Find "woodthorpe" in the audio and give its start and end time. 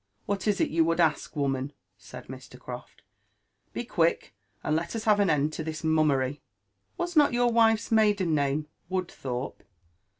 8.89-9.61